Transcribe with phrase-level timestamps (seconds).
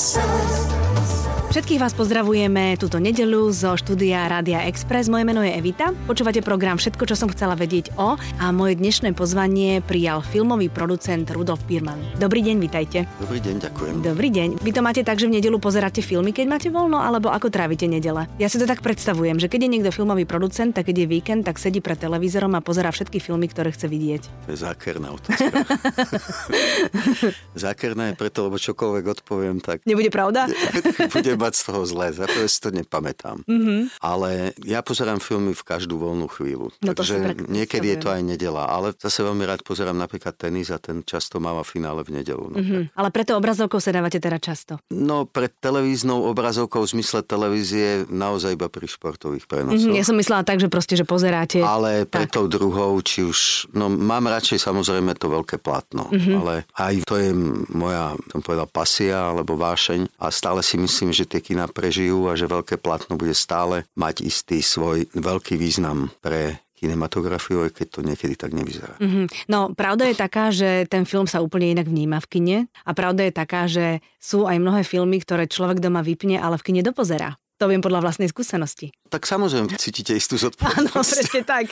[0.00, 0.29] so
[1.50, 5.10] Všetkých vás pozdravujeme túto nedelu zo štúdia Rádia Express.
[5.10, 5.90] Moje meno je Evita.
[6.06, 11.26] Počúvate program Všetko, čo som chcela vedieť o a moje dnešné pozvanie prijal filmový producent
[11.26, 11.98] Rudolf Pirman.
[12.22, 13.02] Dobrý deň, vitajte.
[13.18, 13.94] Dobrý deň, ďakujem.
[13.98, 14.48] Dobrý deň.
[14.62, 17.90] Vy to máte tak, že v nedelu pozeráte filmy, keď máte voľno, alebo ako trávite
[17.90, 18.30] nedele?
[18.38, 21.42] Ja si to tak predstavujem, že keď je niekto filmový producent, tak keď je víkend,
[21.42, 24.22] tak sedí pred televízorom a pozerá všetky filmy, ktoré chce vidieť.
[24.46, 25.66] To je zákerná otázka.
[27.66, 29.82] zákerná je preto, lebo čokoľvek odpoviem, tak...
[29.82, 30.46] Nebude pravda?
[31.10, 33.40] Bude mať z toho zlé, za to si to nepamätám.
[33.48, 33.80] Mm-hmm.
[34.04, 36.68] Ale ja pozerám filmy v každú voľnú chvíľu.
[36.84, 40.68] No to takže niekedy je to aj nedela, ale zase veľmi rád pozerám napríklad tenis
[40.68, 42.44] a ten často máva finále v nedelu.
[42.52, 42.60] No.
[42.60, 42.82] Mm-hmm.
[42.92, 44.76] Ale preto obrazovkou sa dávate teda často?
[44.92, 49.88] No, pred televíznou obrazovkou v zmysle televízie naozaj iba pri športových prenosoch.
[49.88, 51.64] Mm-hmm, ja som myslela tak, že proste, že pozeráte.
[51.64, 56.36] Ale pre tou druhou, či už, no mám radšej samozrejme to veľké plátno, mm-hmm.
[56.42, 57.30] ale aj to je
[57.70, 62.34] moja, som povedal, pasia alebo vášeň a stále si myslím, že tie kina prežijú a
[62.34, 68.00] že veľké platno bude stále mať istý svoj veľký význam pre kinematografiu, aj keď to
[68.00, 68.96] niekedy tak nevyzerá.
[68.96, 69.52] Mm-hmm.
[69.52, 73.28] No, pravda je taká, že ten film sa úplne inak vníma v kine a pravda
[73.28, 77.36] je taká, že sú aj mnohé filmy, ktoré človek doma vypne, ale v kine dopozerá.
[77.60, 78.88] To viem podľa vlastnej skúsenosti.
[79.12, 80.80] Tak samozrejme cítite istú zodpovednosť.
[80.80, 81.64] Áno, presne tak.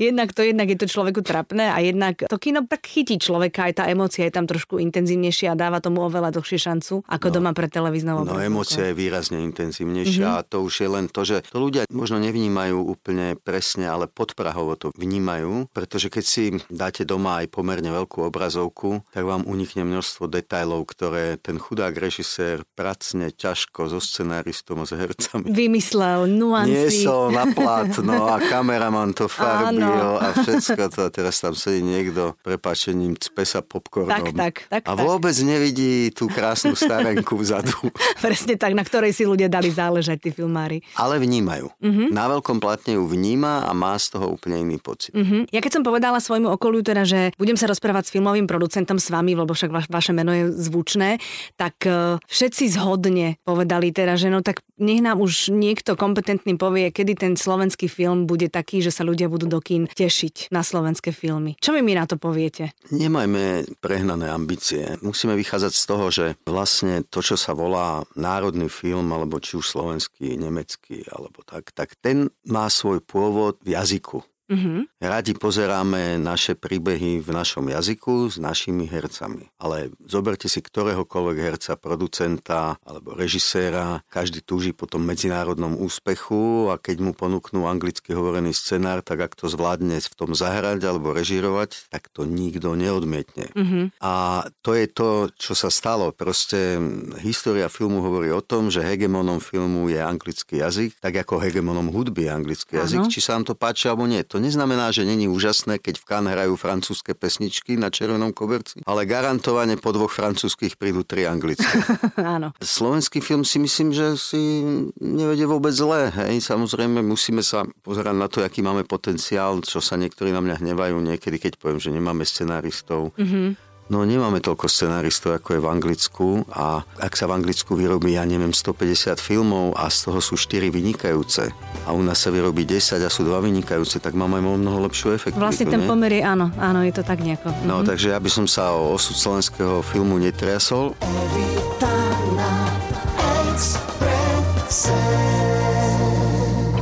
[0.00, 3.72] Jednak to, jednak je to človeku trapné a jednak to kino tak chytí človeka, aj
[3.76, 7.50] tá emócia je tam trošku intenzívnejšia a dáva tomu oveľa dlhšie šancu ako no, doma
[7.52, 10.40] pre televíznou No emócia je výrazne intenzívnejšia mm-hmm.
[10.40, 14.78] a to už je len to, že to ľudia možno nevnímajú úplne presne, ale podprahovo
[14.78, 20.30] to vnímajú, pretože keď si dáte doma aj pomerne veľkú obrazovku, tak vám unikne množstvo
[20.30, 25.33] detajlov, ktoré ten chudák režisér pracne ťažko so scenáristom a s hercom.
[25.42, 26.70] Vymyslel nuancy.
[26.86, 31.00] Niesol na plátno a kameraman to farbil a všetko to.
[31.06, 34.30] A teraz tam sedí niekto prepáčením cpe sa popcornom.
[34.30, 34.82] Tak, tak, tak.
[34.86, 35.42] A vôbec tak.
[35.42, 37.74] nevidí tú krásnu starenku vzadu.
[38.24, 40.86] Presne tak, na ktorej si ľudia dali záležať, tí filmári.
[40.94, 41.66] Ale vnímajú.
[41.82, 42.08] Uh-huh.
[42.14, 45.10] Na veľkom platne ju vníma a má z toho úplne iný pocit.
[45.10, 45.42] Uh-huh.
[45.50, 49.10] Ja keď som povedala svojmu okoliu, teda, že budem sa rozprávať s filmovým producentom s
[49.10, 51.18] vami, lebo však va- vaše meno je zvučné,
[51.58, 56.92] tak uh, všetci zhodne povedali teda, že no tak nech nám už niekto kompetentný povie,
[56.92, 61.16] kedy ten slovenský film bude taký, že sa ľudia budú do kín tešiť na slovenské
[61.16, 61.56] filmy.
[61.56, 62.76] Čo mi mi na to poviete?
[62.92, 65.00] Nemajme prehnané ambície.
[65.00, 69.64] Musíme vychádzať z toho, že vlastne to, čo sa volá národný film, alebo či už
[69.64, 74.20] slovenský, nemecký, alebo tak, tak ten má svoj pôvod v jazyku.
[74.54, 75.02] Mm-hmm.
[75.02, 79.50] Radi pozeráme naše príbehy v našom jazyku s našimi hercami.
[79.58, 84.06] Ale zoberte si ktoréhokoľvek herca, producenta alebo režiséra.
[84.08, 89.32] Každý túži po tom medzinárodnom úspechu a keď mu ponúknú anglicky hovorený scenár, tak ak
[89.34, 93.50] to zvládne v tom zahrať alebo režirovať, tak to nikto neodmietne.
[93.52, 93.84] Mm-hmm.
[93.98, 96.14] A to je to, čo sa stalo.
[96.14, 96.78] Proste
[97.20, 102.28] história filmu hovorí o tom, že hegemonom filmu je anglický jazyk, tak ako hegemonom hudby
[102.28, 103.10] je anglický jazyk.
[103.10, 106.32] Či sa vám to páči alebo nie, to neznamená, že není úžasné, keď v Cannes
[106.36, 111.64] hrajú francúzske pesničky na červenom koberci, ale garantovane po dvoch francúzskych prídu tri anglické.
[112.20, 112.52] Áno.
[112.60, 114.60] Slovenský film si myslím, že si
[115.00, 116.12] nevedie vôbec zle.
[116.12, 116.44] Hej.
[116.44, 121.00] Samozrejme musíme sa pozerať na to, aký máme potenciál, čo sa niektorí na mňa hnevajú
[121.00, 123.16] niekedy, keď poviem, že nemáme scenáristov.
[123.16, 128.16] Mm-hmm No nemáme toľko scenáristov, ako je v Anglicku a ak sa v Anglicku vyrobí,
[128.16, 131.52] ja neviem, 150 filmov a z toho sú 4 vynikajúce
[131.84, 135.12] a u nás sa vyrobí 10 a sú 2 vynikajúce, tak máme o mnoho lepšiu
[135.12, 135.44] efektivitu.
[135.44, 137.52] Vlastne ten pomer je áno, áno, je to tak nejako.
[137.68, 137.92] No, mhm.
[137.92, 140.96] takže ja by som sa o osud slovenského filmu netriasol.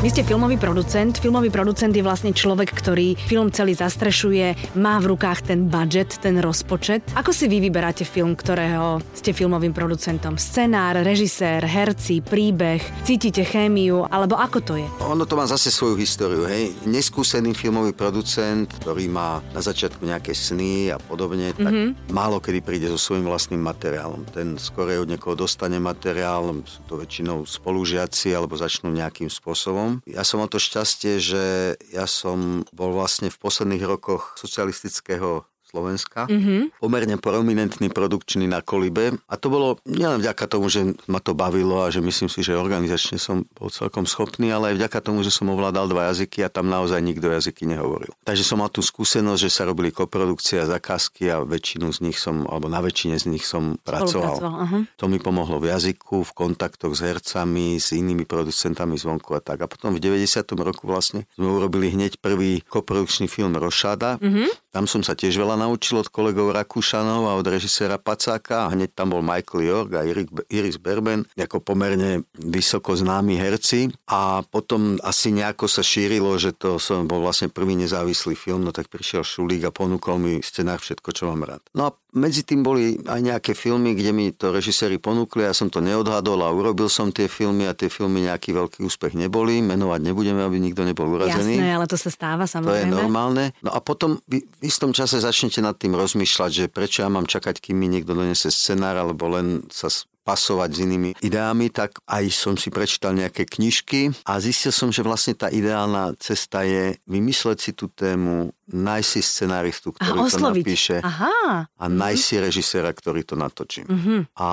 [0.03, 1.15] Vy ste filmový producent.
[1.15, 6.43] Filmový producent je vlastne človek, ktorý film celý zastrešuje, má v rukách ten budget, ten
[6.43, 7.07] rozpočet.
[7.15, 10.43] Ako si vy vyberáte film, ktorého ste filmovým producentom?
[10.43, 14.87] Scenár, režisér, herci, príbeh, cítite chémiu, alebo ako to je?
[15.07, 16.75] Ono to má zase svoju históriu, hej.
[16.83, 22.11] Neskúsený filmový producent, ktorý má na začiatku nejaké sny a podobne, tak mm-hmm.
[22.11, 24.26] málo kedy príde so svojím vlastným materiálom.
[24.35, 30.25] Ten skorej od niekoho dostane materiál, sú to väčšinou spolužiaci alebo začnú nejakým spôsobom ja
[30.25, 31.44] som o to šťastie, že
[31.93, 36.29] ja som bol vlastne v posledných rokoch socialistického Slovenska.
[36.29, 36.77] Mm-hmm.
[36.85, 39.17] Pomerne prominentný produkčný na Kolibe.
[39.25, 42.61] A to bolo nielen vďaka tomu, že ma to bavilo a že myslím si, že
[42.61, 46.53] organizačne som bol celkom schopný, ale aj vďaka tomu, že som ovládal dva jazyky a
[46.53, 48.13] tam naozaj nikto jazyky nehovoril.
[48.29, 52.21] Takže som mal tú skúsenosť, že sa robili koprodukcie a zakázky a väčšinu z nich
[52.21, 54.37] som, alebo na väčšine z nich som pracoval.
[54.45, 54.85] Uh-huh.
[55.01, 59.65] To mi pomohlo v jazyku, v kontaktoch s hercami, s inými producentami zvonku a tak.
[59.65, 60.45] A potom v 90.
[60.61, 65.61] roku vlastne sme urobili hneď prvý koprodukčný film Rošada, uh-huh tam som sa tiež veľa
[65.61, 68.65] naučil od kolegov Rakúšanov a od režiséra Pacáka.
[68.65, 70.01] A hneď tam bol Michael York a
[70.49, 73.93] Iris Berben, ako pomerne vysoko známi herci.
[74.09, 78.73] A potom asi nejako sa šírilo, že to som bol vlastne prvý nezávislý film, no
[78.73, 81.61] tak prišiel Šulík a ponúkol mi scenár všetko, čo mám rád.
[81.77, 85.73] No a medzi tým boli aj nejaké filmy, kde mi to režiséri ponúkli, ja som
[85.73, 89.65] to neodhadol a urobil som tie filmy a tie filmy nejaký veľký úspech neboli.
[89.65, 91.57] Menovať nebudeme, aby nikto nebol urazený.
[91.57, 92.85] Jasné, ale to sa stáva samozrejme.
[92.85, 93.45] To je normálne.
[93.65, 94.21] No a potom
[94.62, 98.49] istom čase začnete nad tým rozmýšľať, že prečo ja mám čakať, kým mi niekto donese
[98.49, 99.91] scenár, alebo len sa
[100.23, 105.03] pasovať s inými ideami, tak aj som si prečítal nejaké knižky a zistil som, že
[105.03, 110.38] vlastne tá ideálna cesta je vymysleť si tú tému, nájsť si scenáristu, ktorý a to
[110.38, 111.67] napíše Aha.
[111.67, 113.82] a nájsť si režiséra, ktorý to natočí.
[113.82, 114.23] Uh-huh.
[114.38, 114.50] A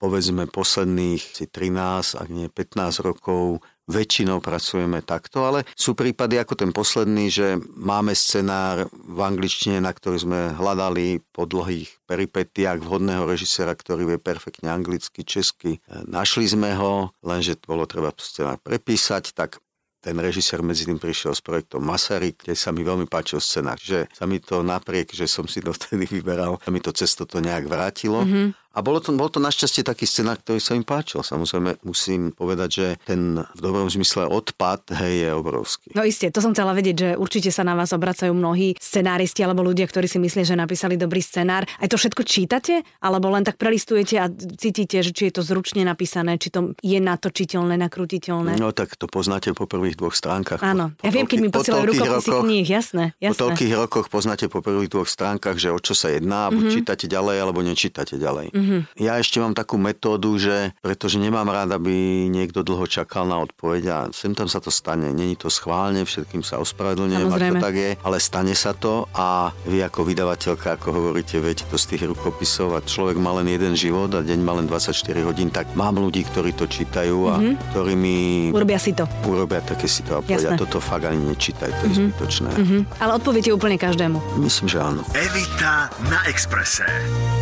[0.00, 3.60] povedzme posledných si 13, ak nie 15 rokov
[3.90, 9.90] väčšinou pracujeme takto, ale sú prípady ako ten posledný, že máme scenár v angličtine, na
[9.90, 15.82] ktorý sme hľadali po dlhých peripetiách vhodného režisera, ktorý vie perfektne anglicky, česky.
[16.06, 19.58] Našli sme ho, lenže bolo treba scenár prepísať, tak
[20.00, 23.76] ten režisér medzi tým prišiel s projektom Masaryk, kde sa mi veľmi páčil scenár.
[23.76, 27.28] Že sa mi to napriek, že som si to vtedy vyberal, sa mi to cesto
[27.28, 28.24] to nejak vrátilo.
[28.24, 28.69] Mm-hmm.
[28.70, 31.26] A bolo to, bol to našťastie taký scenár, ktorý sa im páčil.
[31.26, 35.88] Samozrejme musím povedať, že ten v dobrom zmysle odpad hej, je obrovský.
[35.98, 39.66] No isté, to som chcela vedieť, že určite sa na vás obracajú mnohí scenáristi alebo
[39.66, 41.66] ľudia, ktorí si myslia, že napísali dobrý scenár.
[41.66, 42.86] Aj to všetko čítate?
[43.02, 47.02] Alebo len tak prelistujete a cítite, že či je to zručne napísané, či to je
[47.02, 48.54] natočiteľné, nakrutiteľné?
[48.54, 50.62] No tak to poznáte po prvých dvoch stránkach.
[50.62, 53.34] Áno, po, ja viem, keď mi posielajú rukopisy kníh, jasné, jasné.
[53.34, 56.70] Po toľkých rokoch poznáte po prvých dvoch stránkach, že o čo sa jedná, mm-hmm.
[56.70, 58.54] čítate ďalej alebo nečítate ďalej.
[58.54, 58.59] Mm-hmm.
[58.96, 63.82] Ja ešte mám takú metódu, že pretože nemám rád, aby niekto dlho čakal na odpoveď
[63.90, 65.10] a sem tam sa to stane.
[65.12, 69.50] Není to schválne, všetkým sa ospravedlňujem, ak to tak je, ale stane sa to a
[69.66, 73.74] vy ako vydavateľka, ako hovoríte, viete to z tých rukopisov a človek má len jeden
[73.74, 74.96] život a deň má len 24
[75.26, 77.54] hodín, tak mám ľudí, ktorí to čítajú a mm-hmm.
[77.72, 78.16] ktorí mi...
[78.54, 79.04] Urobia si to.
[79.26, 82.08] Urobia také si to a povedia, toto fakt ani nečítaj, to je mm-hmm.
[82.12, 82.50] zbytočné.
[82.54, 82.80] Mm-hmm.
[83.00, 84.40] Ale odpoviete úplne každému.
[84.40, 85.02] Myslím, že áno.
[85.14, 87.39] Evita na Exprese.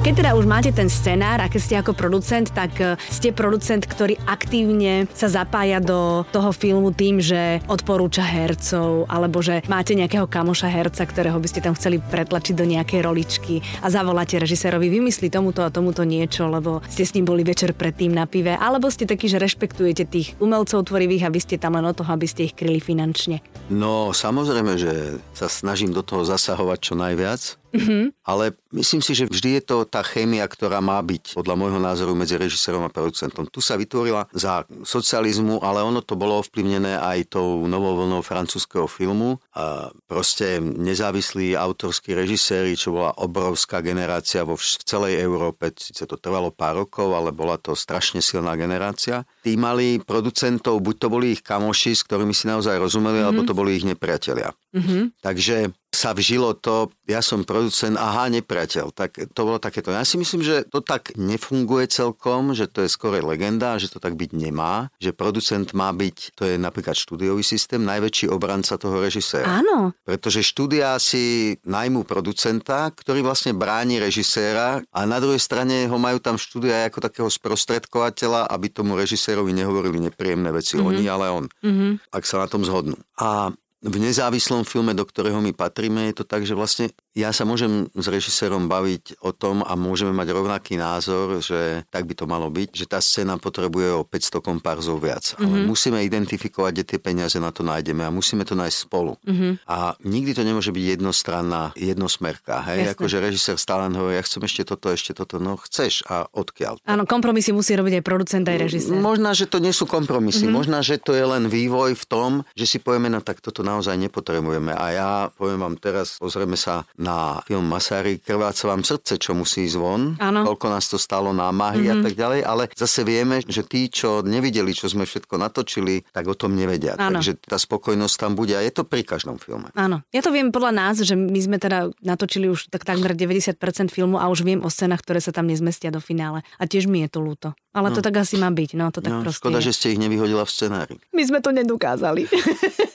[0.00, 3.84] Keď teda už máte ten scenár a keď ste ako producent, tak e, ste producent,
[3.84, 10.24] ktorý aktívne sa zapája do toho filmu tým, že odporúča hercov, alebo že máte nejakého
[10.24, 15.28] kamoša herca, ktorého by ste tam chceli pretlačiť do nejakej roličky a zavoláte režisérovi, vymyslí
[15.28, 19.04] tomuto a tomuto niečo, lebo ste s ním boli večer predtým na pive, alebo ste
[19.04, 22.48] takí, že rešpektujete tých umelcov tvorivých a vy ste tam len o toho, aby ste
[22.48, 23.44] ich kryli finančne.
[23.68, 28.26] No, samozrejme, že sa snažím do toho zasahovať čo najviac, Mm-hmm.
[28.26, 32.14] Ale myslím si, že vždy je to tá chémia, ktorá má byť podľa môjho názoru
[32.14, 33.50] medzi režisérom a producentom.
[33.50, 38.86] Tu sa vytvorila za socializmu, ale ono to bolo ovplyvnené aj tou novou vlnou francúzského
[38.86, 39.42] filmu.
[39.58, 46.20] A proste nezávislí autorskí režiséri, čo bola obrovská generácia vo v celej Európe, síce to
[46.20, 49.24] trvalo pár rokov, ale bola to strašne silná generácia.
[49.40, 53.26] Tí mali producentov, buď to boli ich kamoši, s ktorými si naozaj rozumeli, mm-hmm.
[53.26, 54.52] alebo to boli ich nepriatelia.
[54.70, 55.02] Mm-hmm.
[55.18, 58.59] Takže sa vžilo to, ja som producent, aha, nepriateľ.
[58.90, 59.94] Tak to bolo takéto.
[59.94, 64.02] Ja si myslím, že to tak nefunguje celkom, že to je skôr legenda, že to
[64.02, 69.00] tak byť nemá, že producent má byť, to je napríklad štúdiový systém, najväčší obranca toho
[69.00, 69.60] režiséra.
[69.60, 69.92] Áno.
[70.04, 76.18] Pretože štúdia si najmú producenta, ktorý vlastne bráni režiséra a na druhej strane ho majú
[76.18, 80.88] tam štúdia ako takého sprostredkovateľa, aby tomu režisérovi nehovorili nepríjemné veci mm-hmm.
[80.88, 81.44] oni, ale on.
[81.62, 81.92] Mm-hmm.
[82.14, 82.96] Ak sa na tom zhodnú.
[83.20, 87.42] A v nezávislom filme, do ktorého my patríme, je to tak, že vlastne ja sa
[87.42, 92.24] môžem s režisérom baviť o tom a môžeme mať rovnaký názor, že tak by to
[92.30, 95.34] malo byť, že tá scéna potrebuje o 500 komparzov viac.
[95.34, 95.42] Mm-hmm.
[95.42, 95.66] Ale mhm.
[95.66, 99.18] musíme identifikovať, kde tie peniaze na to nájdeme a musíme to nájsť spolu.
[99.26, 99.66] Mm-hmm.
[99.66, 102.62] A nikdy to nemôže byť jednostranná, jednosmerka.
[102.70, 102.94] Hej?
[102.94, 105.42] Akože režisér stále hovorí, ja chcem ešte toto, ešte toto.
[105.42, 106.78] No chceš a odkiaľ.
[106.86, 108.94] Áno, kompromisy musí robiť aj producent, aj režisér.
[109.02, 110.46] Možná, že to nie sú kompromisy.
[110.46, 110.58] Mm-hmm.
[110.62, 113.98] Možná, že to je len vývoj v tom, že si povieme, no tak toto naozaj
[113.98, 114.76] nepotrebujeme.
[114.76, 119.64] A ja poviem vám teraz, pozrieme sa na film Masáry, krváca vám srdce, čo musí
[119.64, 120.44] ísť von, ano.
[120.44, 121.92] koľko nás to stalo námahy mm-hmm.
[121.92, 122.04] a mhm.
[122.04, 126.36] tak ďalej, ale zase vieme, že tí, čo nevideli, čo sme všetko natočili, tak o
[126.36, 127.00] tom nevedia.
[127.00, 127.18] Ano.
[127.18, 129.72] Takže tá spokojnosť tam bude a je to pri každom filme.
[129.72, 130.04] Áno.
[130.12, 133.56] Ja to viem podľa nás, že my sme teda natočili už tak takmer 90%
[133.88, 136.44] filmu a už viem o scénach, ktoré sa tam nezmestia do finále.
[136.60, 137.56] A tiež mi je to ľúto.
[137.70, 139.70] Ale to tak asi má byť, no to tak No, proste škoda, je.
[139.70, 140.94] že ste ich nevyhodila v scenári.
[141.12, 142.26] My sme to nedokázali.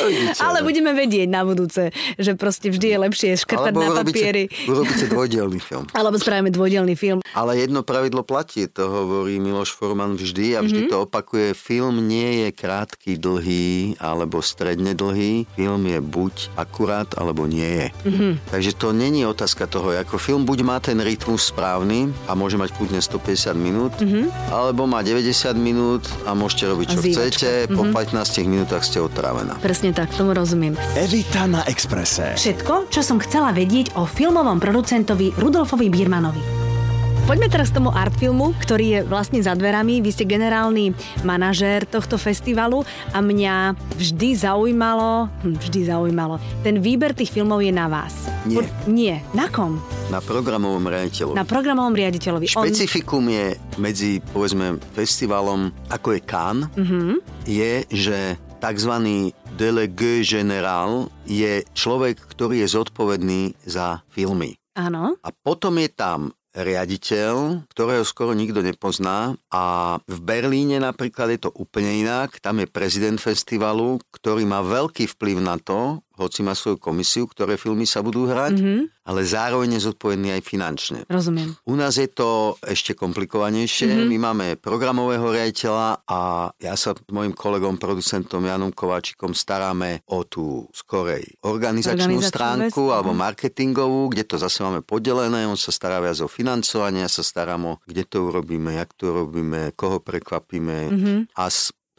[0.00, 0.66] Vidíte, Ale no.
[0.66, 4.46] budeme vedieť na budúce, že proste vždy je lepšie škrtať Alebo na papieri.
[4.66, 5.84] urobíte dvojdielný film.
[5.98, 7.18] Alebo spravíme dvojdelný film.
[7.30, 11.50] Ale jedno pravidlo platí, to hovorí Miloš Forman vždy a vždy to opakuje.
[11.52, 13.68] Film nie je krátky, dlhý
[13.98, 15.46] alebo stredne dlhý.
[15.50, 17.86] Film je buď akurát, alebo nie je.
[18.06, 18.28] Mhm.
[18.46, 22.70] Takže to není otázka toho, ako film buď má ten rytmus správny a môže mať
[22.72, 23.92] kľudne 150 minút,
[24.50, 25.24] alebo má 90
[25.54, 27.02] minút a môžete robiť čo Mhm.
[27.02, 27.28] Zývačka.
[27.32, 29.56] chcete, po 15 minútach ste otrávená.
[29.58, 30.74] Presne tak, tomu rozumiem.
[30.94, 32.34] Evita na Exprese.
[32.34, 36.59] Všetko, čo som chcela vedieť o filmovom producentovi Rudolfovi Biermanovi.
[37.26, 40.00] Poďme teraz k tomu artfilmu, ktorý je vlastne za dverami.
[40.00, 40.96] Vy ste generálny
[41.26, 47.72] manažér tohto festivalu a mňa vždy zaujímalo, hm, vždy zaujímalo, ten výber tých filmov je
[47.74, 48.30] na vás.
[48.48, 48.64] Nie.
[48.88, 49.16] nie.
[49.36, 49.82] Na kom?
[50.08, 51.36] Na programovom riaditeľovi.
[51.36, 52.46] Na programovom riaditeľovi.
[52.48, 56.66] Špecifikum je medzi, povedzme, festivalom, ako je Cannes,
[57.44, 58.94] je, že tzv.
[59.56, 64.60] délégué général je človek, ktorý je zodpovedný za filmy.
[64.76, 65.16] Áno.
[65.20, 71.50] A potom je tam riaditeľ, ktorého skoro nikto nepozná a v Berlíne napríklad je to
[71.54, 72.42] úplne inak.
[72.42, 77.56] Tam je prezident festivalu, ktorý má veľký vplyv na to, hoci má svoju komisiu, ktoré
[77.56, 79.08] filmy sa budú hrať, mm-hmm.
[79.08, 80.98] ale zároveň je zodpovedný aj finančne.
[81.08, 81.56] Rozumiem.
[81.64, 83.88] U nás je to ešte komplikovanejšie.
[83.88, 83.96] Mhm.
[83.96, 84.08] Mm-hmm.
[84.12, 86.20] My máme programového riaditeľa a
[86.60, 92.82] ja sa s mojim kolegom, producentom Janom Kováčikom staráme o tú skorej organizačnú Organizačnú stránku
[92.90, 95.46] vec, alebo marketingovú, kde to zase máme podelené.
[95.46, 99.14] On sa stará viac o financovanie, ja sa starám o, kde to urobíme, jak to
[99.14, 100.90] urobíme, koho prekvapíme.
[100.90, 100.92] Mhm.
[100.92, 101.18] Mm-hmm.
[101.38, 101.44] A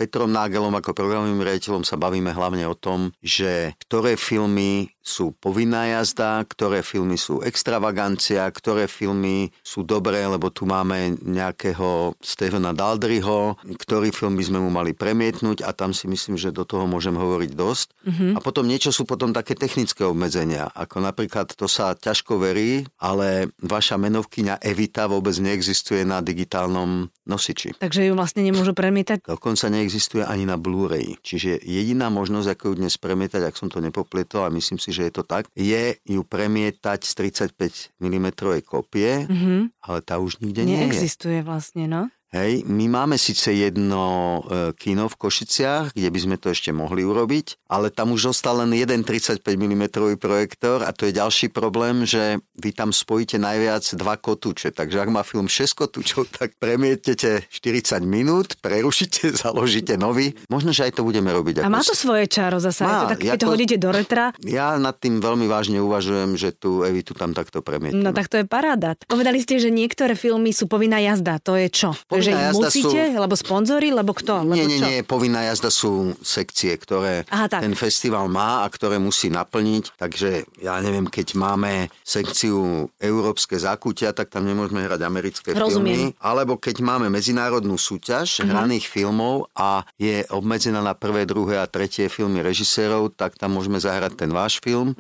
[0.02, 5.90] Petrom Nágelom ako programovým riaditeľom sa bavíme hlavne o tom, že ktoré filmy sú povinná
[6.00, 13.58] jazda, ktoré filmy sú extravagancia, ktoré filmy sú dobré, lebo tu máme nejakého Stevena Daldryho,
[13.66, 17.18] ktorý film by sme mu mali premietnúť a tam si myslím, že do toho môžem
[17.18, 17.88] hovoriť dosť.
[18.06, 18.32] Mm-hmm.
[18.38, 23.50] A potom niečo sú potom také technické obmedzenia, ako napríklad to sa ťažko verí, ale
[23.60, 27.80] vaša menovkyňa Evita vôbec neexistuje na digitálnom nosiči.
[27.80, 29.26] Takže ju vlastne nemôžu premietať.
[29.34, 31.18] Dokonca neexistuje ani na Blu-ray.
[31.24, 35.08] Čiže jediná možnosť, ako ju dnes premietať, ak som to nepoplietol a myslím si, že
[35.10, 37.12] je to tak, je ju premietať z
[37.56, 38.28] 35 mm
[38.64, 39.62] kopie, mm-hmm.
[39.84, 40.88] ale tá už nikde nie je.
[40.88, 42.12] Neexistuje vlastne, no.
[42.32, 44.00] Hej, my máme síce jedno
[44.48, 48.64] e, kino v Košiciach, kde by sme to ešte mohli urobiť, ale tam už zostal
[48.64, 53.84] len jeden 35 mm projektor a to je ďalší problém, že vy tam spojíte najviac
[54.00, 54.72] dva kotúče.
[54.72, 60.32] Takže ak má film 6 kotúčov, tak premietnete 40 minút, prerušíte, založíte nový.
[60.48, 61.68] Možno, že aj to budeme robiť.
[61.68, 62.88] A má to svoje čaro zasa.
[62.88, 66.56] Má, to tak, keď to hodíte do retra, Ja nad tým veľmi vážne uvažujem, že
[66.56, 68.08] tu Evitu tam takto premietneme.
[68.08, 68.96] no tak to je paráda.
[69.12, 71.36] Povedali ste, že niektoré filmy sú povinná jazda.
[71.44, 71.92] To je čo?
[72.24, 73.02] Povinná že ich musíte?
[73.08, 73.90] sú- Lebo sponzori?
[73.90, 74.34] Lebo kto?
[74.44, 74.86] Lebo Nie, nie, čo?
[74.86, 77.62] nie, povinná jazda sú sekcie, ktoré Aha, tak.
[77.62, 79.96] ten festival má a ktoré musí naplniť.
[79.96, 82.58] Takže ja neviem, keď máme sekciu
[82.98, 86.14] európske zákutia, tak tam nemôžeme hrať americké Rozumiem.
[86.14, 86.20] filmy.
[86.20, 92.06] Alebo keď máme medzinárodnú súťaž hraných filmov a je obmedzená na prvé, druhé a tretie
[92.08, 94.94] filmy režisérov, tak tam môžeme zahrať ten váš film.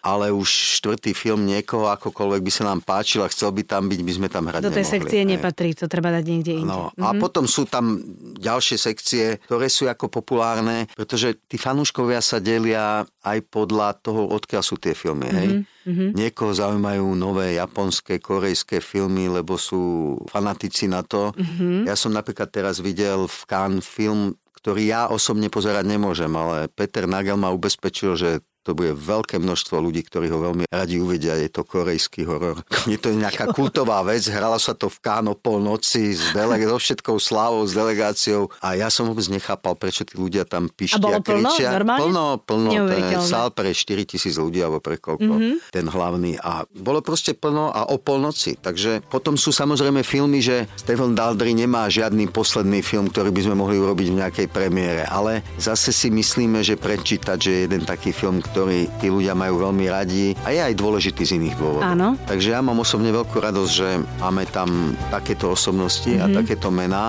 [0.00, 4.00] Ale už štvrtý film niekoho, akokoľvek by sa nám páčil a chcel by tam byť,
[4.00, 4.94] by sme tam hrať Do tej nemohli.
[4.98, 6.65] sekcie nepatrí, to treba dať niekde inde.
[6.66, 8.02] No, a potom sú tam
[8.36, 14.62] ďalšie sekcie, ktoré sú ako populárne, pretože tí fanúškovia sa delia aj podľa toho, odkiaľ
[14.66, 15.30] sú tie filmy.
[15.30, 15.48] Hej?
[15.86, 16.10] Mm-hmm.
[16.18, 21.30] Niekoho zaujímajú nové japonské, korejské filmy, lebo sú fanatici na to.
[21.38, 21.86] Mm-hmm.
[21.86, 27.06] Ja som napríklad teraz videl v Cannes film, ktorý ja osobne pozerať nemôžem, ale Peter
[27.06, 28.30] Nagel ma ubezpečil, že
[28.66, 31.38] to bude veľké množstvo ľudí, ktorí ho veľmi radi uvidia.
[31.38, 32.58] Je to korejský horor.
[32.90, 34.26] Je to nejaká kultová vec.
[34.26, 38.50] Hralo sa to v Káno polnoci s dele- so všetkou slávou, s delegáciou.
[38.58, 40.98] A ja som vôbec nechápal, prečo tí ľudia tam píštia.
[40.98, 41.46] A plno?
[41.46, 41.70] kričia.
[41.78, 42.02] Normálne?
[42.02, 42.70] Plno, plno.
[42.74, 43.22] Neuveriteľné.
[43.22, 45.22] sál pre 4 tisíc ľudí, alebo pre koľko.
[45.22, 45.36] Mhm.
[45.36, 45.54] Mm-hmm.
[45.70, 46.32] Ten hlavný.
[46.42, 48.58] A bolo proste plno a o polnoci.
[48.58, 53.54] Takže potom sú samozrejme filmy, že Stephen Daldry nemá žiadny posledný film, ktorý by sme
[53.54, 55.06] mohli urobiť v nejakej premiére.
[55.06, 59.68] Ale zase si myslíme, že prečítať, že je jeden taký film, ktorý tí ľudia majú
[59.68, 61.92] veľmi radi a je aj dôležitý z iných dôvodov.
[61.92, 62.08] Áno.
[62.24, 66.16] Takže ja mám osobne veľkú radosť, že máme tam takéto osobnosti Mhm.
[66.16, 66.32] mm-hmm.
[66.32, 67.04] a takéto mená.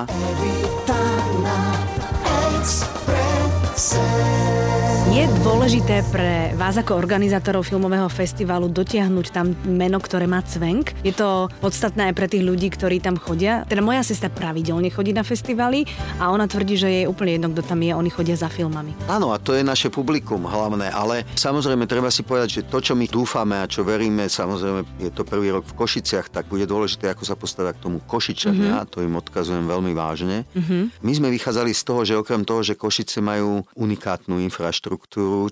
[5.07, 10.91] Je dôležité pre vás ako organizátorov filmového festivalu dotiahnuť tam meno, ktoré má cvenk?
[10.99, 13.63] Je to podstatné aj pre tých ľudí, ktorí tam chodia?
[13.71, 15.87] Teda moja sestra pravidelne chodí na festivaly
[16.19, 18.91] a ona tvrdí, že je úplne jedno, kto tam je, oni chodia za filmami.
[19.07, 22.91] Áno, a to je naše publikum hlavné, ale samozrejme treba si povedať, že to, čo
[22.91, 27.15] my dúfame a čo veríme, samozrejme je to prvý rok v Košiciach, tak bude dôležité,
[27.15, 28.91] ako sa postavia k tomu Košičania, mm-hmm.
[28.91, 30.43] to im odkazujem veľmi vážne.
[30.51, 30.99] Mm-hmm.
[30.99, 34.96] My sme vychádzali z toho, že okrem toho, že Košice majú unikátnu infraštruktúru,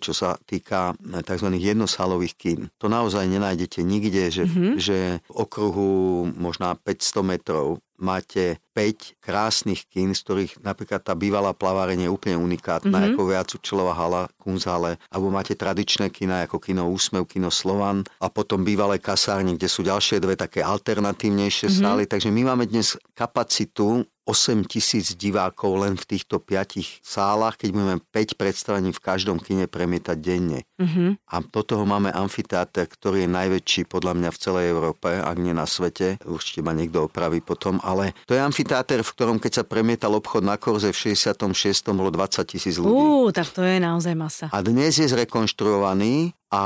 [0.02, 1.48] čo sa týka eh, tzv.
[1.54, 2.60] jednosalových kín.
[2.82, 4.74] To naozaj nenájdete nikde, že, mm-hmm.
[4.82, 5.94] že v okruhu
[6.34, 12.36] možná 500 metrov máte 5 krásnych kín, z ktorých napríklad tá bývalá plaváreň je úplne
[12.36, 13.16] unikátna, mm-hmm.
[13.16, 18.68] ako Viacučelová hala, Kunzale, alebo máte tradičné kina, ako kino Úsmev, kino Slovan a potom
[18.68, 21.84] bývalé kasárne, kde sú ďalšie dve také alternatívnejšie mm-hmm.
[21.88, 22.04] sály.
[22.04, 27.96] Takže my máme dnes kapacitu 8 tisíc divákov len v týchto piatich sálach, keď budeme
[28.10, 30.66] 5 predstavení v každom kine premietať denne.
[30.82, 31.30] Mm-hmm.
[31.30, 35.54] A do toho máme amfiteáter, ktorý je najväčší podľa mňa v celej Európe, ak nie
[35.54, 36.18] na svete.
[36.26, 38.65] Určite ma niekto opraví potom, ale to je amfiteáter,
[39.06, 41.46] v ktorom keď sa premietal obchod na Korze v 66.
[41.94, 42.92] bolo 20 tisíc ľudí.
[42.92, 44.46] Ú, tak to je naozaj masa.
[44.50, 46.62] A dnes je zrekonštruovaný a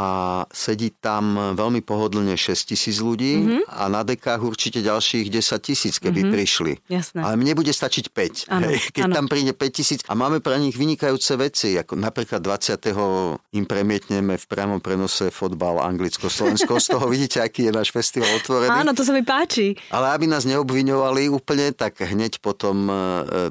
[0.54, 3.64] sedí tam veľmi pohodlne 6 tisíc ľudí mm-hmm.
[3.74, 6.36] a na dekách určite ďalších 10 tisíc, keby mm-hmm.
[6.38, 6.74] prišli.
[6.94, 7.26] Jasné.
[7.26, 8.54] Ale mne bude stačiť 5.
[8.54, 8.78] Ano, hej.
[8.94, 9.16] Keď ano.
[9.18, 13.58] tam príde 5 tisíc a máme pre nich vynikajúce veci, ako napríklad 20.
[13.58, 16.78] im premietneme v priamom prenose fotbal Anglicko-Slovensko.
[16.78, 18.86] Z toho vidíte, aký je náš festival otvorený.
[18.86, 19.74] Áno, to sa mi páči.
[19.90, 22.94] Ale aby nás neobviňovali úplne, tak hneď potom e,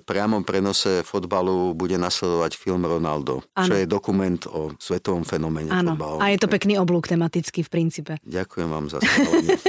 [0.07, 3.67] priamom prenose fotbalu bude nasledovať film Ronaldo, ano.
[3.67, 6.28] čo je dokument o svetovom fenoméne fotbalu.
[6.29, 8.13] A je to pekný oblúk tematický v princípe.
[8.21, 9.01] Ďakujem vám za.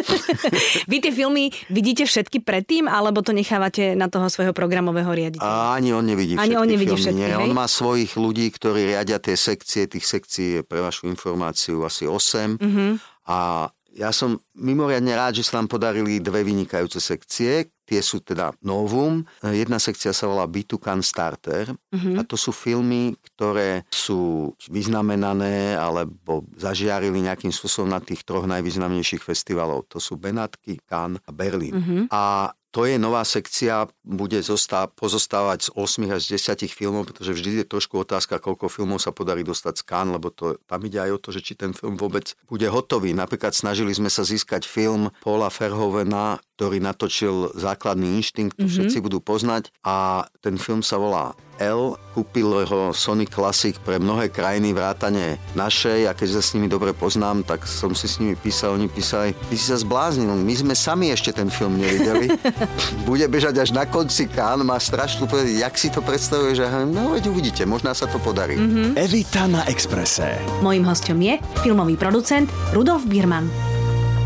[0.92, 5.80] Vy tie filmy vidíte všetky predtým, alebo to nechávate na toho svojho programového riaditeľa?
[5.80, 7.04] Ani on nevidí Ani všetky on nevidí filmy.
[7.08, 7.44] všetky, Nie, hej?
[7.48, 9.88] on má svojich ľudí, ktorí riadia tie sekcie.
[9.88, 12.60] Tých sekcií je pre vašu informáciu asi 8.
[12.60, 12.92] Mm-hmm.
[13.32, 17.72] A ja som mimoriadne rád, že sa nám podarili dve vynikajúce sekcie.
[17.90, 19.26] Tie sú teda novum.
[19.42, 22.22] Jedna sekcia sa volá Bitukan Starter mm-hmm.
[22.22, 29.26] a to sú filmy, ktoré sú vyznamenané alebo zažiarili nejakým spôsobom na tých troch najvýznamnejších
[29.26, 29.90] festivalov.
[29.90, 31.82] To sú Benátky, Cannes a Berlín.
[31.82, 32.04] Mm-hmm.
[32.14, 37.34] A to je nová sekcia, bude zostá, pozostávať z 8 až z 10 filmov, pretože
[37.34, 41.02] vždy je trošku otázka, koľko filmov sa podarí dostať z Cannes, lebo to, tam ide
[41.02, 43.18] aj o to, že či ten film vôbec bude hotový.
[43.18, 48.70] Napríklad snažili sme sa získať film Paula Verhovena, ktorý natočil základný inštinkt, mm-hmm.
[48.70, 52.00] všetci budú poznať a ten film sa volá L.
[52.16, 56.92] Kúpil ho Sony Classic pre mnohé krajiny vrátane našej a keď sa s nimi dobre
[56.92, 60.74] poznám, tak som si s nimi písal, oni písali, ty si sa zbláznil, my sme
[60.74, 62.34] sami ešte ten film nevideli.
[63.08, 67.14] Bude bežať až na konci Kán, má strašnú povedať, jak si to predstavuje, že no
[67.16, 68.58] veď uvidíte, možná sa to podarí.
[68.58, 68.98] Mm-hmm.
[68.98, 70.40] Evita na Exprese.
[70.60, 73.79] Mojím hostom je filmový producent Rudolf Birman.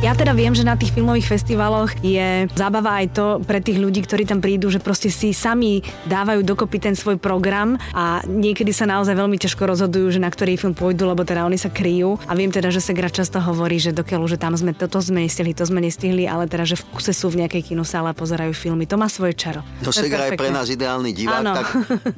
[0.04, 4.04] Ja teda viem, že na tých filmových festivaloch je zábava aj to pre tých ľudí,
[4.04, 5.80] ktorí tam prídu, že proste si sami
[6.12, 10.60] dávajú dokopy ten svoj program a niekedy sa naozaj veľmi ťažko rozhodujú, že na ktorý
[10.60, 12.20] film pôjdu, lebo teda oni sa kryjú.
[12.28, 15.56] A viem teda, že Segra často hovorí, že dokiaľ, že tam sme toto sme nestihli,
[15.56, 18.84] to sme nestihli, ale teda, že v kuse sú v nejakej kinosále a pozerajú filmy.
[18.92, 19.64] To má svoje čaro.
[19.80, 21.56] No Segra je pre nás ideálny divák, ano.
[21.56, 21.68] tak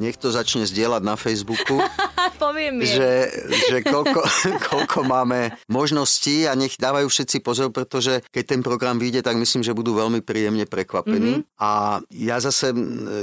[0.01, 1.77] nech to začne zdieľať na Facebooku.
[2.45, 4.21] Poviem že, že koľko,
[4.69, 9.65] koľko máme možností a nech dávajú všetci pozor, pretože keď ten program vyjde, tak myslím,
[9.65, 11.41] že budú veľmi príjemne prekvapení.
[11.41, 11.59] Mm-hmm.
[11.59, 12.71] A ja zase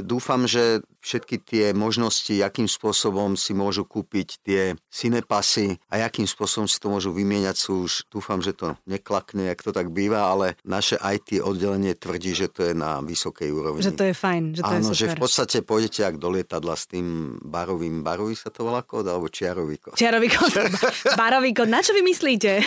[0.02, 6.70] dúfam, že všetky tie možnosti, akým spôsobom si môžu kúpiť tie cinepasy a akým spôsobom
[6.70, 10.54] si to môžu vymieňať, sú už, dúfam, že to neklakne, jak to tak býva, ale
[10.62, 13.82] naše IT oddelenie tvrdí, že to je na vysokej úrovni.
[13.82, 14.96] Že to je fajn, že to Áno, je super.
[14.96, 19.10] že v podstate pôjdete ak do lietadla s tým barovým, barový sa to volá kód,
[19.12, 19.94] alebo čiarový kód?
[19.94, 20.52] Čiarový kód,
[21.20, 21.68] barový kód.
[21.68, 22.64] Na čo vy myslíte?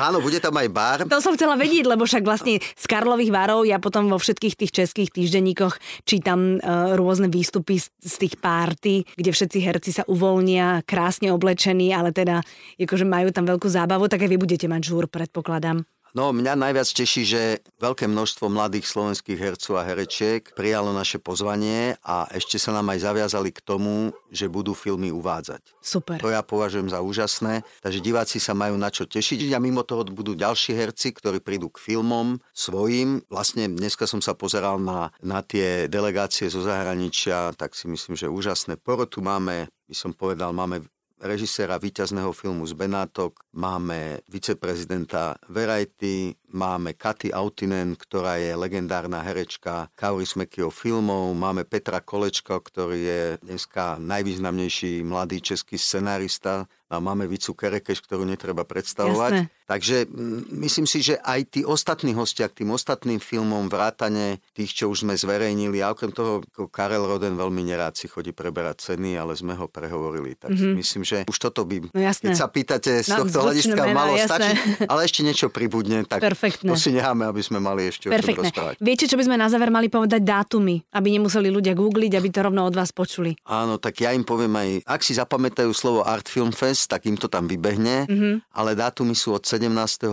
[0.00, 0.98] Áno, bude tam aj bar.
[1.04, 4.72] To som chcela vedieť, lebo však vlastne z Karlových varov ja potom vo všetkých tých
[4.72, 10.82] českých týždenníkoch čítam uh, rôzne výstupy z, z tých párty, kde všetci herci sa uvoľnia,
[10.88, 12.40] krásne oblečení, ale teda
[12.80, 15.84] akože majú tam veľkú zábavu, tak aj vy budete mať žúr, predpokladám.
[16.12, 17.42] No, mňa najviac teší, že
[17.80, 23.08] veľké množstvo mladých slovenských hercov a herečiek prijalo naše pozvanie a ešte sa nám aj
[23.08, 25.72] zaviazali k tomu, že budú filmy uvádzať.
[25.80, 26.20] Super.
[26.20, 30.04] To ja považujem za úžasné, takže diváci sa majú na čo tešiť a mimo toho
[30.04, 33.24] budú ďalší herci, ktorí prídu k filmom svojim.
[33.32, 38.28] Vlastne dneska som sa pozeral na, na tie delegácie zo zahraničia, tak si myslím, že
[38.28, 38.76] úžasné.
[38.76, 40.84] Porotu máme, by som povedal, máme
[41.22, 49.88] režiséra víťazného filmu z Benátok, máme viceprezidenta Verajty, máme Katy Autinen, ktorá je legendárna herečka
[49.94, 57.56] Kaurismäkiho filmov, máme Petra Kolečka, ktorý je dneska najvýznamnejší mladý český scenárista a máme Vicu
[57.56, 59.48] Kerekeš, ktorú netreba predstavovať.
[59.48, 59.64] Jasné.
[59.64, 64.76] Takže mm, myslím si, že aj tí ostatní hostia k tým ostatným filmom, vrátane tých,
[64.76, 69.16] čo už sme zverejnili, a okrem toho Karel Roden veľmi nerád si chodí preberať ceny,
[69.16, 70.36] ale sme ho prehovorili.
[70.36, 70.76] Takže mm-hmm.
[70.76, 72.28] myslím, že už toto by, no, jasné.
[72.28, 74.52] keď sa pýtate z No, tohto hľadiska, mená, malo jasné.
[74.52, 76.68] stačiť, ale ešte niečo pribudne, tak Perfektné.
[76.68, 78.52] to si necháme, aby sme mali ešte o Perfektné.
[78.52, 78.74] rozprávať.
[78.84, 80.20] Viete, čo by sme na záver mali povedať?
[80.20, 83.32] Dátumy, aby nemuseli ľudia googliť, aby to rovno od vás počuli.
[83.48, 87.16] Áno, tak ja im poviem aj, ak si zapamätajú slovo Art Film Fest, tak im
[87.16, 88.10] to tam vybehne, Mhm.
[88.10, 88.34] mm-hmm.
[88.54, 89.68] ale dátumy sú od 17.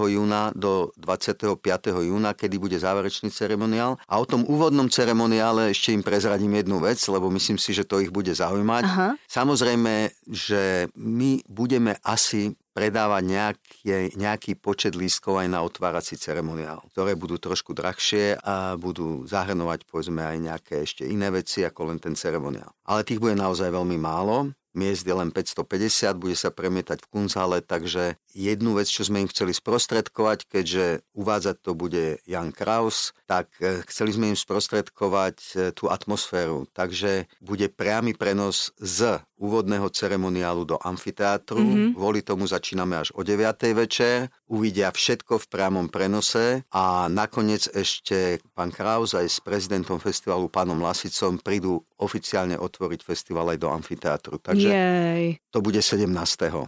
[0.09, 1.55] júna do 25.
[2.01, 3.95] júna, kedy bude záverečný ceremoniál.
[4.05, 7.99] A o tom úvodnom ceremoniále ešte im prezradím jednu vec, lebo myslím si, že to
[7.99, 8.83] ich bude zaujímať.
[8.85, 9.09] Aha.
[9.27, 17.11] Samozrejme, že my budeme asi predávať nejaký, nejaký počet lístkov aj na otvárací ceremoniál, ktoré
[17.17, 22.15] budú trošku drahšie a budú zahrnovať povedzme aj nejaké ešte iné veci ako len ten
[22.15, 22.71] ceremoniál.
[22.87, 24.55] Ale tých bude naozaj veľmi málo.
[24.77, 29.29] Miest je len 550, bude sa premietať v Kunzhale, takže jednu vec, čo sme im
[29.31, 30.85] chceli sprostredkovať, keďže
[31.17, 36.69] uvádzať to bude Jan Kraus, tak eh, chceli sme im sprostredkovať eh, tú atmosféru.
[36.71, 41.63] Takže bude priamy prenos z úvodného ceremoniálu do amfiteátru.
[41.63, 41.91] Mm-hmm.
[41.95, 43.39] Kvôli tomu začíname až o 9.
[43.71, 44.27] večer.
[44.51, 50.75] Uvidia všetko v priamom prenose a nakoniec ešte pán Kraus aj s prezidentom festivalu pánom
[50.83, 54.43] Lasicom prídu oficiálne otvoriť festival aj do amfiteátru.
[54.43, 55.39] Takže Jej.
[55.53, 56.03] to bude 17.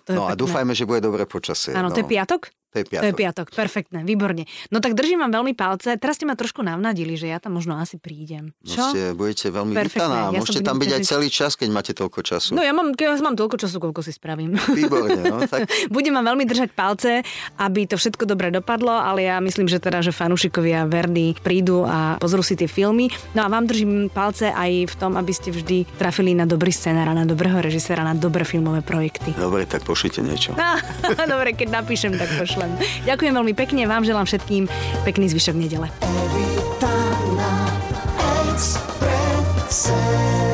[0.08, 0.40] To no a pekné.
[0.40, 1.28] dúfajme, že bude dobré
[1.62, 1.78] počasie.
[1.78, 1.94] Áno, no.
[1.94, 2.42] to je piatok?
[2.72, 3.20] To je To je piatok.
[3.20, 4.48] piatok, perfektné, výborne.
[4.72, 6.00] No tak držím vám veľmi palce.
[6.00, 8.56] Teraz ste ma trošku navnadili, že ja tam možno asi prídem.
[8.64, 8.84] No Čo?
[8.96, 10.32] ste, budete veľmi Perfektné, vítaná.
[10.32, 12.56] ja Môžete tam byť aj celý čas, keď máte toľko času.
[12.56, 14.56] No ja mám, ja mám toľko času, koľko si spravím.
[14.72, 17.28] Výborne, no tak Budem vám veľmi držať palce,
[17.60, 22.16] aby to všetko dobre dopadlo, ale ja myslím, že teda, že fanúšikovia Verdy prídu a
[22.24, 23.12] pozrú si tie filmy.
[23.36, 27.12] No a vám držím palce aj v tom, aby ste vždy trafili na dobrý scenár,
[27.12, 29.36] na dobrého režisera, na dobré filmové projekty.
[29.36, 30.56] dobre, tak pošlite niečo.
[31.32, 32.61] Dobre, keď napíšem, tak pošlem.
[33.08, 34.68] Ďakujem veľmi pekne, vám želám všetkým
[35.08, 35.88] pekný zvyšok nedele.
[36.02, 36.96] Evita
[37.38, 37.52] na
[38.52, 40.51] Expresse.